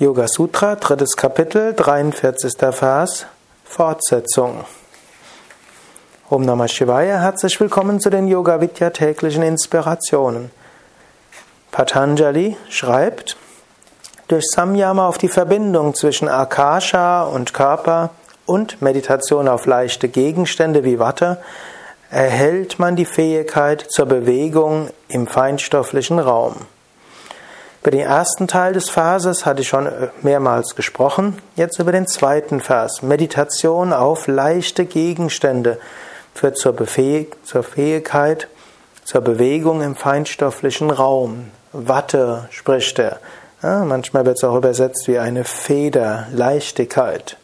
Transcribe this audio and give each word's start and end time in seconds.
Yoga 0.00 0.28
Sutra, 0.28 0.76
drittes 0.76 1.14
Kapitel, 1.14 1.74
43. 1.74 2.54
Vers, 2.72 3.26
Fortsetzung. 3.66 4.64
Om 6.30 6.42
Namah 6.42 6.68
Shivaya, 6.68 7.18
herzlich 7.18 7.60
willkommen 7.60 8.00
zu 8.00 8.08
den 8.08 8.26
Yoga 8.26 8.62
Vidya 8.62 8.88
täglichen 8.88 9.42
Inspirationen. 9.42 10.52
Patanjali 11.70 12.56
schreibt, 12.70 13.36
durch 14.28 14.46
Samyama 14.50 15.06
auf 15.06 15.18
die 15.18 15.28
Verbindung 15.28 15.94
zwischen 15.94 16.30
Akasha 16.30 17.24
und 17.24 17.52
Körper 17.52 18.08
und 18.46 18.80
Meditation 18.80 19.48
auf 19.48 19.66
leichte 19.66 20.08
Gegenstände 20.08 20.82
wie 20.82 20.98
Watte 20.98 21.42
erhält 22.10 22.78
man 22.78 22.96
die 22.96 23.04
Fähigkeit 23.04 23.84
zur 23.90 24.06
Bewegung 24.06 24.88
im 25.08 25.26
feinstofflichen 25.26 26.18
Raum. 26.18 26.56
Über 27.82 27.92
den 27.92 28.00
ersten 28.00 28.46
Teil 28.46 28.74
des 28.74 28.90
Verses 28.90 29.46
hatte 29.46 29.62
ich 29.62 29.68
schon 29.68 29.86
äh, 29.86 30.08
mehrmals 30.20 30.76
gesprochen. 30.76 31.38
Jetzt 31.56 31.78
über 31.78 31.92
den 31.92 32.06
zweiten 32.06 32.60
Vers. 32.60 33.00
Meditation 33.00 33.94
auf 33.94 34.26
leichte 34.26 34.84
Gegenstände 34.84 35.78
führt 36.34 36.58
zur, 36.58 36.74
Befähig 36.74 37.36
zur 37.42 37.62
Fähigkeit, 37.62 38.48
zur 39.04 39.22
Bewegung 39.22 39.80
im 39.80 39.96
feinstofflichen 39.96 40.90
Raum. 40.90 41.50
Watte 41.72 42.48
spricht 42.50 42.98
er. 42.98 43.18
Ja, 43.62 43.84
manchmal 43.86 44.26
wird 44.26 44.36
es 44.36 44.44
auch 44.44 44.56
übersetzt 44.56 45.08
wie 45.08 45.18
eine 45.18 45.44
Feder, 45.44 46.26
Leichtigkeit. 46.32 47.38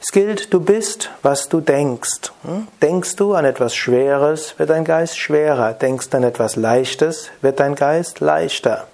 Es 0.00 0.12
gilt, 0.12 0.52
du 0.52 0.60
bist, 0.60 1.10
was 1.22 1.48
du 1.48 1.60
denkst. 1.60 2.32
Hm? 2.44 2.68
Denkst 2.80 3.16
du 3.16 3.34
an 3.34 3.44
etwas 3.44 3.74
Schweres, 3.74 4.54
wird 4.58 4.70
dein 4.70 4.84
Geist 4.84 5.18
schwerer. 5.18 5.74
Denkst 5.74 6.08
du 6.08 6.16
an 6.16 6.24
etwas 6.24 6.56
Leichtes, 6.56 7.30
wird 7.42 7.60
dein 7.60 7.74
Geist 7.74 8.20
leichter. 8.20 8.86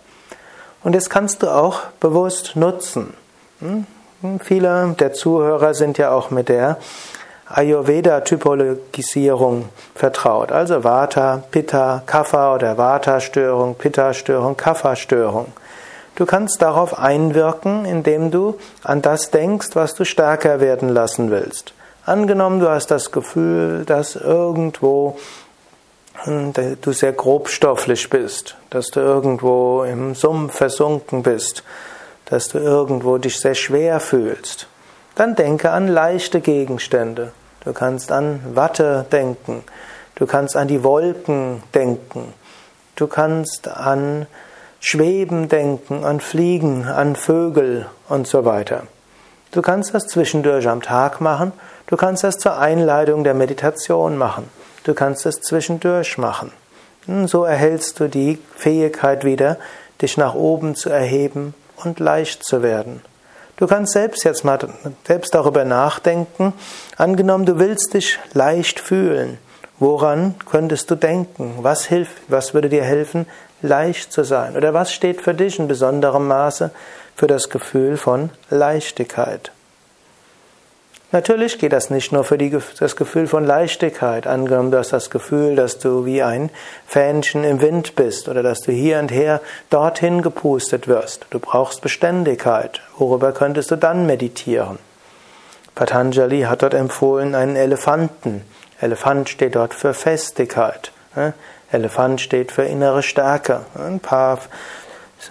Und 0.88 0.94
das 0.94 1.10
kannst 1.10 1.42
du 1.42 1.48
auch 1.48 1.80
bewusst 2.00 2.56
nutzen. 2.56 3.12
Hm? 3.60 3.84
Viele 4.42 4.96
der 4.98 5.12
Zuhörer 5.12 5.74
sind 5.74 5.98
ja 5.98 6.12
auch 6.12 6.30
mit 6.30 6.48
der 6.48 6.78
Ayurveda-Typologisierung 7.50 9.68
vertraut. 9.94 10.50
Also 10.50 10.84
Vata, 10.84 11.42
Pitta, 11.50 12.02
Kapha 12.06 12.54
oder 12.54 12.78
Vata-Störung, 12.78 13.74
Pitta-Störung, 13.74 14.56
Kapha-Störung. 14.56 15.52
Du 16.14 16.24
kannst 16.24 16.62
darauf 16.62 16.98
einwirken, 16.98 17.84
indem 17.84 18.30
du 18.30 18.58
an 18.82 19.02
das 19.02 19.30
denkst, 19.30 19.72
was 19.74 19.94
du 19.94 20.06
stärker 20.06 20.58
werden 20.58 20.88
lassen 20.88 21.30
willst. 21.30 21.74
Angenommen, 22.06 22.60
du 22.60 22.70
hast 22.70 22.90
das 22.90 23.12
Gefühl, 23.12 23.84
dass 23.84 24.16
irgendwo 24.16 25.18
du 26.26 26.92
sehr 26.92 27.12
grobstofflich 27.12 28.10
bist, 28.10 28.56
dass 28.70 28.88
du 28.88 29.00
irgendwo 29.00 29.84
im 29.84 30.14
Sumpf 30.14 30.56
versunken 30.56 31.22
bist, 31.22 31.62
dass 32.26 32.48
du 32.48 32.58
irgendwo 32.58 33.18
dich 33.18 33.38
sehr 33.40 33.54
schwer 33.54 34.00
fühlst, 34.00 34.66
dann 35.14 35.34
denke 35.34 35.70
an 35.70 35.88
leichte 35.88 36.40
Gegenstände. 36.40 37.32
Du 37.64 37.72
kannst 37.72 38.12
an 38.12 38.40
Watte 38.54 39.06
denken, 39.10 39.64
du 40.14 40.26
kannst 40.26 40.56
an 40.56 40.68
die 40.68 40.84
Wolken 40.84 41.62
denken, 41.74 42.34
du 42.96 43.06
kannst 43.06 43.68
an 43.68 44.26
Schweben 44.80 45.48
denken, 45.48 46.04
an 46.04 46.20
Fliegen, 46.20 46.84
an 46.84 47.16
Vögel 47.16 47.86
und 48.08 48.28
so 48.28 48.44
weiter. 48.44 48.84
Du 49.50 49.62
kannst 49.62 49.94
das 49.94 50.06
zwischendurch 50.06 50.68
am 50.68 50.82
Tag 50.82 51.20
machen, 51.20 51.52
du 51.86 51.96
kannst 51.96 52.22
das 52.22 52.36
zur 52.36 52.58
Einleitung 52.58 53.24
der 53.24 53.34
Meditation 53.34 54.16
machen. 54.16 54.48
Du 54.88 54.94
kannst 54.94 55.26
es 55.26 55.42
zwischendurch 55.42 56.16
machen. 56.16 56.50
Hm, 57.04 57.28
so 57.28 57.44
erhältst 57.44 58.00
du 58.00 58.08
die 58.08 58.38
Fähigkeit 58.56 59.22
wieder, 59.22 59.58
dich 60.00 60.16
nach 60.16 60.32
oben 60.32 60.76
zu 60.76 60.88
erheben 60.88 61.52
und 61.84 62.00
leicht 62.00 62.42
zu 62.42 62.62
werden. 62.62 63.02
Du 63.58 63.66
kannst 63.66 63.92
selbst 63.92 64.24
jetzt 64.24 64.46
mal 64.46 64.58
selbst 65.06 65.34
darüber 65.34 65.66
nachdenken. 65.66 66.54
Angenommen, 66.96 67.44
du 67.44 67.58
willst 67.58 67.92
dich 67.92 68.18
leicht 68.32 68.80
fühlen. 68.80 69.36
Woran 69.78 70.36
könntest 70.50 70.90
du 70.90 70.94
denken? 70.94 71.58
Was 71.60 71.84
hilft, 71.84 72.22
was 72.28 72.54
würde 72.54 72.70
dir 72.70 72.82
helfen, 72.82 73.26
leicht 73.60 74.10
zu 74.10 74.24
sein? 74.24 74.56
Oder 74.56 74.72
was 74.72 74.90
steht 74.90 75.20
für 75.20 75.34
dich 75.34 75.58
in 75.58 75.68
besonderem 75.68 76.26
Maße 76.28 76.70
für 77.14 77.26
das 77.26 77.50
Gefühl 77.50 77.98
von 77.98 78.30
Leichtigkeit? 78.48 79.52
Natürlich 81.10 81.58
geht 81.58 81.72
das 81.72 81.88
nicht 81.88 82.12
nur 82.12 82.22
für 82.22 82.36
die, 82.36 82.54
das 82.78 82.94
Gefühl 82.94 83.26
von 83.26 83.46
Leichtigkeit. 83.46 84.26
Angenommen, 84.26 84.70
du 84.70 84.78
hast 84.78 84.92
das 84.92 85.08
Gefühl, 85.08 85.56
dass 85.56 85.78
du 85.78 86.04
wie 86.04 86.22
ein 86.22 86.50
Fähnchen 86.86 87.44
im 87.44 87.62
Wind 87.62 87.96
bist 87.96 88.28
oder 88.28 88.42
dass 88.42 88.60
du 88.60 88.72
hier 88.72 88.98
und 88.98 89.10
her 89.10 89.40
dorthin 89.70 90.20
gepustet 90.20 90.86
wirst. 90.86 91.24
Du 91.30 91.38
brauchst 91.38 91.80
Beständigkeit. 91.80 92.82
Worüber 92.98 93.32
könntest 93.32 93.70
du 93.70 93.76
dann 93.76 94.04
meditieren? 94.04 94.78
Patanjali 95.74 96.42
hat 96.42 96.62
dort 96.62 96.74
empfohlen 96.74 97.34
einen 97.34 97.56
Elefanten. 97.56 98.42
Elefant 98.78 99.30
steht 99.30 99.54
dort 99.54 99.72
für 99.72 99.94
Festigkeit. 99.94 100.92
Elefant 101.72 102.20
steht 102.20 102.52
für 102.52 102.64
innere 102.64 103.02
Stärke. 103.02 103.62
Ein 103.74 104.00
paar 104.00 104.40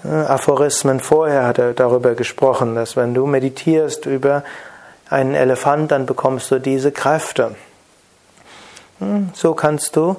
Aphorismen 0.03 1.01
vorher 1.01 1.45
hat 1.45 1.59
er 1.59 1.73
darüber 1.73 2.16
gesprochen, 2.16 2.73
dass 2.73 2.95
wenn 2.95 3.13
du 3.13 3.27
meditierst 3.27 4.05
über 4.07 4.43
einen 5.09 5.35
Elefant, 5.35 5.91
dann 5.91 6.06
bekommst 6.06 6.51
du 6.51 6.59
diese 6.59 6.91
Kräfte. 6.91 7.56
Hm, 9.00 9.29
so 9.34 9.53
kannst 9.53 9.95
du, 9.95 10.18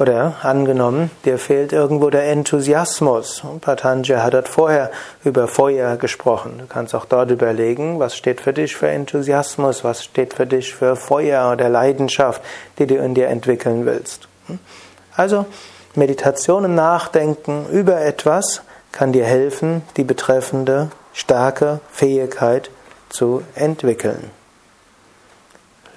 oder 0.00 0.36
angenommen, 0.42 1.10
dir 1.26 1.38
fehlt 1.38 1.72
irgendwo 1.74 2.08
der 2.08 2.24
Enthusiasmus. 2.30 3.42
Patanjali 3.60 4.22
hat 4.22 4.32
dort 4.32 4.48
vorher 4.48 4.90
über 5.24 5.46
Feuer 5.46 5.96
gesprochen. 5.96 6.54
Du 6.58 6.66
kannst 6.66 6.94
auch 6.94 7.04
dort 7.04 7.30
überlegen, 7.30 8.00
was 8.00 8.16
steht 8.16 8.40
für 8.40 8.54
dich 8.54 8.74
für 8.74 8.88
Enthusiasmus, 8.88 9.84
was 9.84 10.04
steht 10.04 10.32
für 10.32 10.46
dich 10.46 10.74
für 10.74 10.96
Feuer 10.96 11.52
oder 11.52 11.68
Leidenschaft, 11.68 12.40
die 12.78 12.86
du 12.86 12.96
in 12.96 13.14
dir 13.14 13.28
entwickeln 13.28 13.84
willst. 13.84 14.26
Hm? 14.46 14.58
Also 15.16 15.44
Meditation 15.94 16.64
und 16.64 16.74
Nachdenken 16.74 17.66
über 17.70 18.00
etwas 18.00 18.62
kann 18.92 19.12
dir 19.12 19.26
helfen, 19.26 19.82
die 19.98 20.04
betreffende 20.04 20.90
starke 21.12 21.80
Fähigkeit 21.92 22.70
zu 23.10 23.42
entwickeln. 23.54 24.30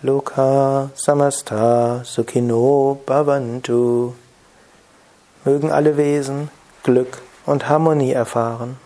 Loka 0.02 0.90
samasta 0.96 2.04
sukhino 2.04 3.00
bhavantu. 3.06 4.14
Mögen 5.46 5.72
alle 5.72 5.96
Wesen 5.96 6.50
Glück 6.84 7.22
und 7.46 7.70
Harmonie 7.70 8.12
erfahren. 8.12 8.78